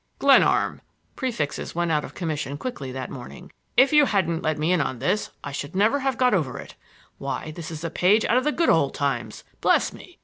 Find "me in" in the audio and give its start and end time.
4.57-4.81